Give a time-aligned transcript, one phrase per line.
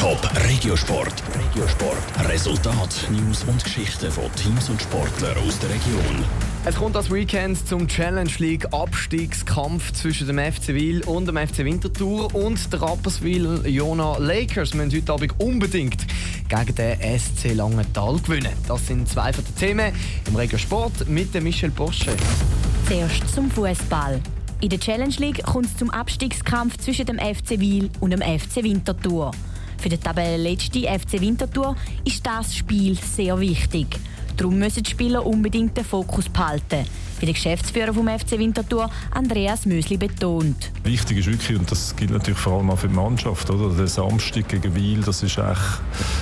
[0.00, 0.18] Top
[0.48, 1.12] Regiosport.
[1.38, 2.26] Regiosport.
[2.26, 6.24] Resultat, News und Geschichten von Teams und Sportlern aus der Region.
[6.64, 11.58] Es kommt das Weekend zum Challenge League Abstiegskampf zwischen dem FC Wil und dem FC
[11.58, 16.06] Winterthur und der Rapperswil Jona Lakers müssen heute Abend unbedingt
[16.48, 18.54] gegen den SC Langenthal gewinnen.
[18.66, 19.92] Das sind zwei von den Themen
[20.26, 22.12] im Regiosport mit dem Michel Porsche.
[22.88, 24.18] Zuerst zum Fußball.
[24.62, 28.62] In der Challenge League kommt es zum Abstiegskampf zwischen dem FC Wil und dem FC
[28.62, 29.32] Winterthur.
[29.80, 31.74] Für den Tabellenletzten FC Winterthur
[32.04, 33.86] ist das Spiel sehr wichtig.
[34.36, 36.84] Darum müssen die Spieler unbedingt den Fokus behalten
[37.20, 40.70] wie der Geschäftsführer vom FC Winterthur, Andreas Mösli, betont.
[40.84, 43.74] Wichtig ist wirklich, und das gilt natürlich vor allem auch für die Mannschaft, oder?
[43.74, 45.58] der Samstag gegen Wiel, das ist eigentlich,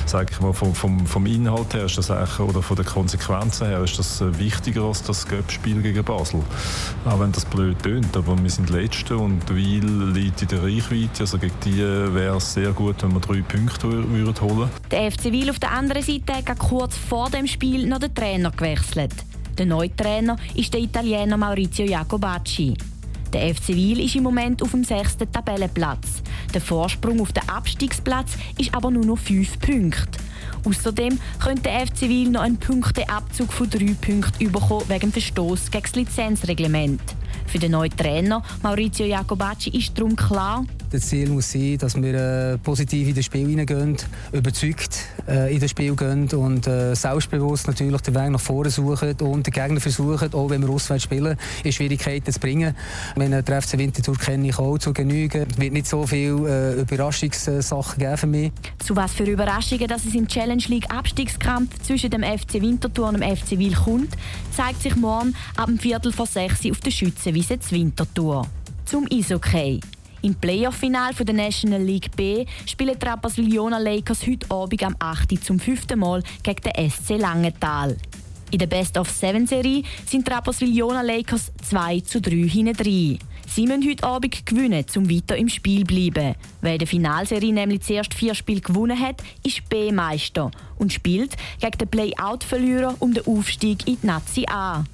[0.06, 3.82] sag ich mal, vom, vom, vom Inhalt her ist das oder von den Konsequenzen her
[3.82, 6.42] ist das äh, wichtiger als das Göpp-Spiel gegen Basel.
[7.04, 11.20] Auch wenn das blöd tönt, aber wir sind Letzte und Wiel liegt in der Reichweite,
[11.20, 15.24] also gegen die wäre es sehr gut, wenn wir drei Punkte würden holen Der FC
[15.26, 19.12] Wiel auf der anderen Seite hat kurz vor dem Spiel noch den Trainer gewechselt.
[19.58, 22.74] Der neue Trainer ist der Italiener Maurizio Jacobacci.
[23.32, 26.22] Der FC Wiel ist im Moment auf dem sechsten Tabellenplatz.
[26.54, 30.20] Der Vorsprung auf den Abstiegsplatz ist aber nur noch fünf Punkte.
[30.64, 35.82] Außerdem könnte der FC Wiel noch einen Punkteabzug von drei Punkten bekommen wegen Verstoß gegen
[35.82, 37.02] das Lizenzreglement.
[37.46, 42.14] Für den neuen Trainer Maurizio Jacobacci ist darum klar, das Ziel muss sein, dass wir
[42.14, 43.96] äh, positiv in das Spiel hineingehen,
[44.32, 49.14] überzeugt äh, in das Spiel gehen und äh, selbstbewusst natürlich den Weg nach vorne suchen
[49.20, 52.74] und den Gegner versuchen, auch wenn wir auswärts spielen, in Schwierigkeiten zu bringen.
[53.16, 55.46] Wenn der FC Winterthur kenne ich auch zu genügen.
[55.50, 58.52] Es wird nicht so viele Überraschungssachen geben für mich.
[58.78, 63.20] Zu was für Überraschungen, dass es im Challenge League Abstiegskampf zwischen dem FC Winterthur und
[63.20, 64.16] dem FC Wil kommt,
[64.56, 68.46] zeigt sich morgen ab dem Viertel vor sechs auf der Schützenwiese zu Winterthur.
[68.84, 69.80] Zum Eishockey.
[70.20, 75.44] Im Playoff-Final der National League B spielen die Rapperswil-Jona Lakers heute Abend am 8.
[75.44, 77.96] zum fünften Mal gegen den SC Langenthal.
[78.50, 83.18] In der Best-of-Seven-Serie sind die Rapperswil-Jona Lakers 2 zu 3 hinten drin.
[83.46, 86.34] Sie müssen heute Abend gewinnen, um weiter im Spiel zu bleiben.
[86.62, 91.78] Wer in der Finalserie nämlich zuerst vier Spiele gewonnen hat, ist B-Meister und spielt gegen
[91.78, 94.84] den Play-Out-Verlierer um den Aufstieg in die Nazi A.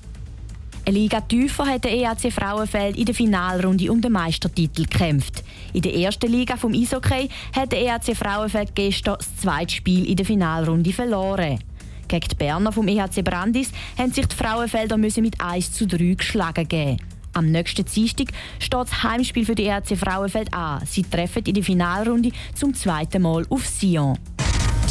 [0.87, 5.43] Eine Liga tiefer hat der EAC Frauenfeld in der Finalrunde um den Meistertitel gekämpft.
[5.73, 10.17] In der ersten Liga vom Eishockey hat der EAC Frauenfeld gestern das zweite Spiel in
[10.17, 11.59] der Finalrunde verloren.
[12.07, 16.69] Gegen die Berner vom EHC Brandis haben sich die Frauenfelder mit 1 zu 3 geschlagen
[16.69, 16.99] geben.
[17.33, 18.29] Am nächsten Dienstag
[18.59, 20.85] steht das Heimspiel für die ERC Frauenfeld an.
[20.85, 24.19] Sie treffen in der Finalrunde zum zweiten Mal auf Sion.